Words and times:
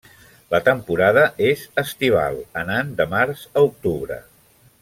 La 0.53 0.61
temporada 0.67 1.25
és 1.51 1.67
estival, 1.83 2.41
anant 2.65 2.93
de 3.03 3.09
març 3.15 3.47
a 3.53 3.67
octubre. 3.71 4.23